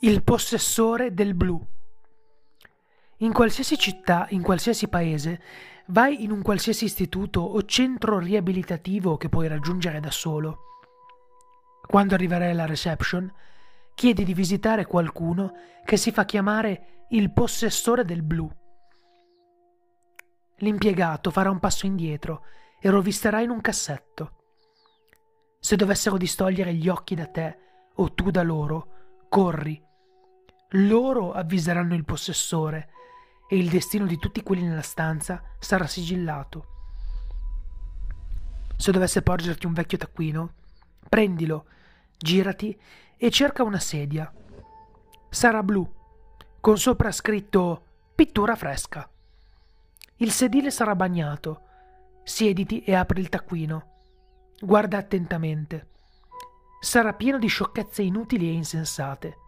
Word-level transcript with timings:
Il 0.00 0.22
possessore 0.22 1.12
del 1.12 1.34
blu. 1.34 1.60
In 3.16 3.32
qualsiasi 3.32 3.76
città, 3.76 4.28
in 4.30 4.42
qualsiasi 4.42 4.86
paese, 4.86 5.42
vai 5.86 6.22
in 6.22 6.30
un 6.30 6.40
qualsiasi 6.40 6.84
istituto 6.84 7.40
o 7.40 7.64
centro 7.64 8.20
riabilitativo 8.20 9.16
che 9.16 9.28
puoi 9.28 9.48
raggiungere 9.48 9.98
da 9.98 10.12
solo. 10.12 10.58
Quando 11.84 12.14
arriverai 12.14 12.52
alla 12.52 12.64
reception, 12.64 13.28
chiedi 13.96 14.22
di 14.22 14.34
visitare 14.34 14.86
qualcuno 14.86 15.54
che 15.84 15.96
si 15.96 16.12
fa 16.12 16.24
chiamare 16.24 17.06
il 17.08 17.32
possessore 17.32 18.04
del 18.04 18.22
blu. 18.22 18.48
L'impiegato 20.58 21.32
farà 21.32 21.50
un 21.50 21.58
passo 21.58 21.86
indietro 21.86 22.44
e 22.80 22.88
rovisterà 22.88 23.40
in 23.40 23.50
un 23.50 23.60
cassetto. 23.60 24.36
Se 25.58 25.74
dovessero 25.74 26.16
distogliere 26.16 26.72
gli 26.72 26.88
occhi 26.88 27.16
da 27.16 27.26
te 27.26 27.58
o 27.96 28.14
tu 28.14 28.30
da 28.30 28.44
loro, 28.44 28.92
corri 29.28 29.86
loro 30.72 31.32
avviseranno 31.32 31.94
il 31.94 32.04
possessore 32.04 32.90
e 33.48 33.56
il 33.56 33.70
destino 33.70 34.04
di 34.04 34.18
tutti 34.18 34.42
quelli 34.42 34.62
nella 34.62 34.82
stanza 34.82 35.42
sarà 35.58 35.86
sigillato. 35.86 36.66
Se 38.76 38.92
dovesse 38.92 39.22
porgerti 39.22 39.64
un 39.64 39.72
vecchio 39.72 39.96
taccuino, 39.96 40.52
prendilo, 41.08 41.66
girati 42.18 42.78
e 43.16 43.30
cerca 43.30 43.62
una 43.62 43.78
sedia. 43.78 44.30
Sarà 45.30 45.62
blu, 45.62 45.90
con 46.60 46.76
sopra 46.76 47.10
scritto 47.12 47.82
pittura 48.14 48.54
fresca. 48.54 49.08
Il 50.16 50.32
sedile 50.32 50.70
sarà 50.70 50.94
bagnato. 50.94 51.62
Siediti 52.24 52.82
e 52.82 52.94
apri 52.94 53.20
il 53.20 53.30
taccuino. 53.30 53.96
Guarda 54.60 54.98
attentamente. 54.98 55.86
Sarà 56.80 57.14
pieno 57.14 57.38
di 57.38 57.46
sciocchezze 57.46 58.02
inutili 58.02 58.48
e 58.48 58.52
insensate 58.52 59.46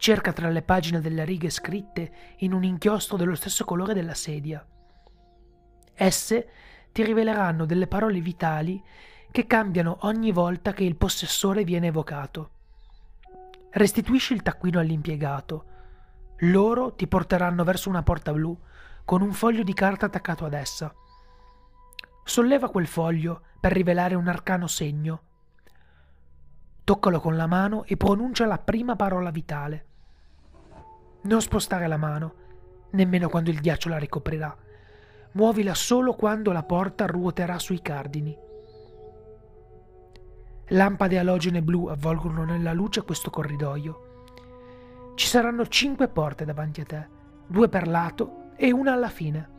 cerca 0.00 0.32
tra 0.32 0.48
le 0.48 0.62
pagine 0.62 0.98
delle 1.02 1.26
righe 1.26 1.50
scritte 1.50 2.10
in 2.38 2.54
un 2.54 2.64
inchiostro 2.64 3.18
dello 3.18 3.34
stesso 3.34 3.66
colore 3.66 3.92
della 3.92 4.14
sedia. 4.14 4.66
Esse 5.92 6.48
ti 6.90 7.04
riveleranno 7.04 7.66
delle 7.66 7.86
parole 7.86 8.20
vitali 8.20 8.82
che 9.30 9.46
cambiano 9.46 9.98
ogni 10.00 10.32
volta 10.32 10.72
che 10.72 10.84
il 10.84 10.96
possessore 10.96 11.64
viene 11.64 11.88
evocato. 11.88 12.50
Restituisci 13.72 14.32
il 14.32 14.40
taccuino 14.40 14.80
all'impiegato. 14.80 15.64
Loro 16.38 16.94
ti 16.94 17.06
porteranno 17.06 17.62
verso 17.62 17.90
una 17.90 18.02
porta 18.02 18.32
blu 18.32 18.58
con 19.04 19.20
un 19.20 19.34
foglio 19.34 19.62
di 19.62 19.74
carta 19.74 20.06
attaccato 20.06 20.46
ad 20.46 20.54
essa. 20.54 20.94
Solleva 22.24 22.70
quel 22.70 22.86
foglio 22.86 23.42
per 23.60 23.72
rivelare 23.72 24.14
un 24.14 24.28
arcano 24.28 24.66
segno. 24.66 25.22
Toccalo 26.84 27.20
con 27.20 27.36
la 27.36 27.46
mano 27.46 27.84
e 27.84 27.98
pronuncia 27.98 28.46
la 28.46 28.58
prima 28.58 28.96
parola 28.96 29.30
vitale. 29.30 29.88
Non 31.22 31.42
spostare 31.42 31.86
la 31.86 31.98
mano, 31.98 32.34
nemmeno 32.92 33.28
quando 33.28 33.50
il 33.50 33.60
ghiaccio 33.60 33.88
la 33.88 33.98
ricoprirà. 33.98 34.56
Muovila 35.32 35.74
solo 35.74 36.14
quando 36.14 36.50
la 36.50 36.62
porta 36.62 37.06
ruoterà 37.06 37.58
sui 37.58 37.82
cardini. 37.82 38.36
Lampade 40.68 41.18
alogene 41.18 41.62
blu 41.62 41.86
avvolgono 41.86 42.44
nella 42.44 42.72
luce 42.72 43.02
questo 43.02 43.28
corridoio. 43.28 44.08
Ci 45.14 45.26
saranno 45.26 45.66
cinque 45.66 46.08
porte 46.08 46.44
davanti 46.44 46.80
a 46.80 46.84
te, 46.84 47.08
due 47.46 47.68
per 47.68 47.86
lato 47.86 48.52
e 48.56 48.72
una 48.72 48.92
alla 48.92 49.10
fine. 49.10 49.58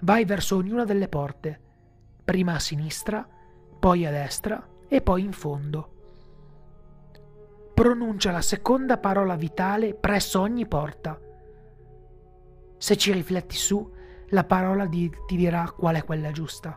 Vai 0.00 0.24
verso 0.24 0.56
ognuna 0.56 0.84
delle 0.84 1.08
porte, 1.08 1.60
prima 2.24 2.54
a 2.54 2.60
sinistra, 2.60 3.26
poi 3.78 4.06
a 4.06 4.10
destra 4.10 4.66
e 4.88 5.02
poi 5.02 5.22
in 5.22 5.32
fondo 5.32 5.96
pronuncia 7.78 8.32
la 8.32 8.42
seconda 8.42 8.98
parola 8.98 9.36
vitale 9.36 9.94
presso 9.94 10.40
ogni 10.40 10.66
porta. 10.66 11.16
Se 12.76 12.96
ci 12.96 13.12
rifletti 13.12 13.54
su, 13.54 13.88
la 14.30 14.42
parola 14.42 14.86
di, 14.86 15.08
ti 15.28 15.36
dirà 15.36 15.70
qual 15.70 15.94
è 15.94 16.02
quella 16.02 16.32
giusta. 16.32 16.76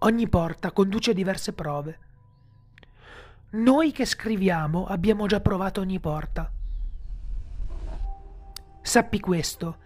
Ogni 0.00 0.28
porta 0.28 0.72
conduce 0.72 1.12
a 1.12 1.14
diverse 1.14 1.54
prove. 1.54 1.98
Noi 3.52 3.92
che 3.92 4.04
scriviamo 4.04 4.84
abbiamo 4.84 5.26
già 5.26 5.40
provato 5.40 5.80
ogni 5.80 6.00
porta. 6.00 6.52
Sappi 8.82 9.20
questo, 9.20 9.76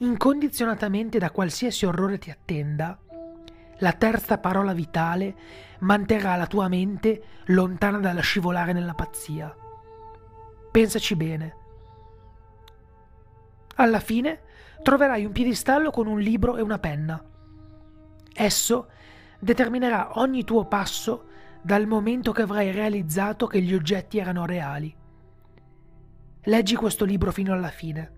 incondizionatamente 0.00 1.16
da 1.18 1.30
qualsiasi 1.30 1.86
orrore 1.86 2.18
ti 2.18 2.30
attenda, 2.30 3.00
la 3.78 3.92
terza 3.92 4.38
parola 4.38 4.72
vitale 4.72 5.34
manterrà 5.80 6.36
la 6.36 6.46
tua 6.46 6.68
mente 6.68 7.22
lontana 7.46 7.98
dalla 7.98 8.20
scivolare 8.20 8.72
nella 8.72 8.94
pazzia. 8.94 9.54
Pensaci 10.70 11.16
bene. 11.16 11.56
Alla 13.76 14.00
fine 14.00 14.40
troverai 14.82 15.24
un 15.24 15.32
piedistallo 15.32 15.90
con 15.90 16.06
un 16.06 16.18
libro 16.18 16.56
e 16.56 16.62
una 16.62 16.78
penna. 16.78 17.22
Esso 18.32 18.88
determinerà 19.38 20.18
ogni 20.18 20.44
tuo 20.44 20.66
passo 20.66 21.26
dal 21.62 21.86
momento 21.86 22.32
che 22.32 22.42
avrai 22.42 22.70
realizzato 22.72 23.46
che 23.46 23.60
gli 23.60 23.74
oggetti 23.74 24.18
erano 24.18 24.46
reali. 24.46 24.94
Leggi 26.42 26.74
questo 26.76 27.04
libro 27.04 27.30
fino 27.30 27.52
alla 27.52 27.70
fine. 27.70 28.12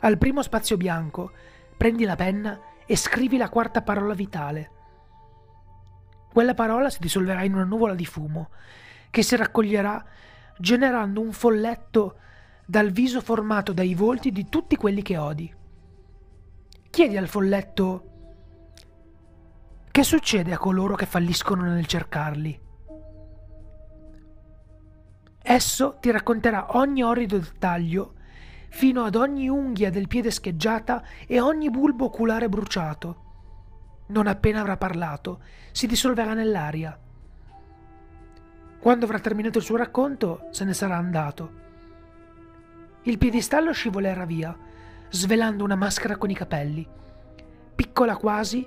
Al 0.00 0.18
primo 0.18 0.42
spazio 0.42 0.76
bianco 0.76 1.32
prendi 1.76 2.04
la 2.04 2.16
penna 2.16 2.58
e 2.86 2.96
scrivi 2.96 3.36
la 3.36 3.48
quarta 3.48 3.82
parola 3.82 4.14
vitale. 4.14 4.70
Quella 6.32 6.54
parola 6.54 6.90
si 6.90 6.98
dissolverà 7.00 7.42
in 7.44 7.54
una 7.54 7.64
nuvola 7.64 7.94
di 7.94 8.04
fumo 8.04 8.50
che 9.10 9.22
si 9.22 9.36
raccoglierà 9.36 10.04
generando 10.58 11.20
un 11.20 11.32
folletto 11.32 12.18
dal 12.66 12.90
viso 12.90 13.20
formato 13.20 13.72
dai 13.72 13.94
volti 13.94 14.32
di 14.32 14.48
tutti 14.48 14.76
quelli 14.76 15.02
che 15.02 15.16
odi. 15.16 15.54
Chiedi 16.90 17.16
al 17.16 17.28
folletto 17.28 18.10
che 19.90 20.02
succede 20.02 20.52
a 20.52 20.58
coloro 20.58 20.96
che 20.96 21.06
falliscono 21.06 21.62
nel 21.62 21.86
cercarli. 21.86 22.60
Esso 25.40 25.98
ti 26.00 26.10
racconterà 26.10 26.76
ogni 26.76 27.04
orrido 27.04 27.38
dettaglio 27.38 28.14
fino 28.74 29.04
ad 29.04 29.14
ogni 29.14 29.48
unghia 29.48 29.88
del 29.88 30.08
piede 30.08 30.32
scheggiata 30.32 31.04
e 31.28 31.38
ogni 31.38 31.70
bulbo 31.70 32.06
oculare 32.06 32.48
bruciato. 32.48 33.22
Non 34.06 34.26
appena 34.26 34.62
avrà 34.62 34.76
parlato, 34.76 35.42
si 35.70 35.86
dissolverà 35.86 36.34
nell'aria. 36.34 36.98
Quando 38.80 39.04
avrà 39.04 39.20
terminato 39.20 39.58
il 39.58 39.64
suo 39.64 39.76
racconto, 39.76 40.48
se 40.50 40.64
ne 40.64 40.74
sarà 40.74 40.96
andato. 40.96 41.52
Il 43.02 43.16
piedistallo 43.16 43.72
scivolerà 43.72 44.24
via, 44.24 44.54
svelando 45.08 45.62
una 45.62 45.76
maschera 45.76 46.16
con 46.16 46.30
i 46.30 46.34
capelli, 46.34 46.84
piccola 47.76 48.16
quasi, 48.16 48.66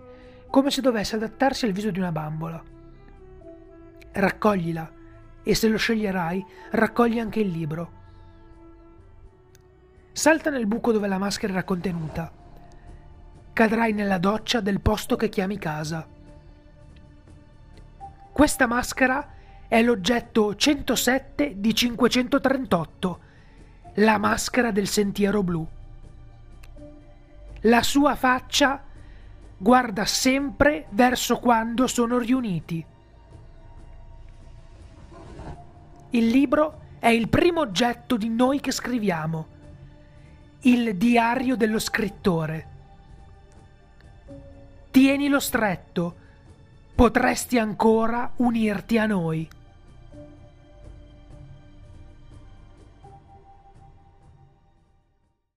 come 0.49 0.71
se 0.71 0.79
dovesse 0.79 1.17
adattarsi 1.17 1.65
al 1.65 1.73
viso 1.73 1.91
di 1.91 1.99
una 1.99 2.13
bambola. 2.13 2.63
Raccoglila 4.13 4.89
e 5.43 5.53
se 5.53 5.67
lo 5.67 5.77
sceglierai, 5.77 6.45
raccogli 6.71 7.19
anche 7.19 7.41
il 7.41 7.49
libro. 7.49 8.05
Salta 10.17 10.49
nel 10.49 10.65
buco 10.65 10.91
dove 10.91 11.07
la 11.07 11.19
maschera 11.19 11.53
era 11.53 11.63
contenuta. 11.63 12.31
Cadrai 13.53 13.93
nella 13.93 14.17
doccia 14.17 14.61
del 14.61 14.81
posto 14.81 15.15
che 15.15 15.29
chiami 15.29 15.59
casa. 15.59 16.07
Questa 18.31 18.65
maschera 18.65 19.35
è 19.67 19.79
l'oggetto 19.83 20.55
107 20.55 21.59
di 21.59 21.75
538, 21.75 23.19
la 23.97 24.17
maschera 24.17 24.71
del 24.71 24.87
sentiero 24.87 25.43
blu. 25.43 25.67
La 27.61 27.83
sua 27.83 28.15
faccia 28.15 28.83
guarda 29.55 30.05
sempre 30.05 30.87
verso 30.89 31.37
quando 31.37 31.85
sono 31.85 32.17
riuniti. 32.17 32.83
Il 36.09 36.27
libro 36.27 36.79
è 36.97 37.09
il 37.09 37.29
primo 37.29 37.59
oggetto 37.59 38.17
di 38.17 38.29
noi 38.29 38.59
che 38.59 38.71
scriviamo 38.71 39.55
il 40.61 40.95
diario 40.95 41.55
dello 41.55 41.79
scrittore. 41.79 42.67
Tienilo 44.91 45.39
stretto, 45.39 46.15
potresti 46.95 47.59
ancora 47.59 48.31
unirti 48.37 48.97
a 48.97 49.05
noi. 49.05 49.47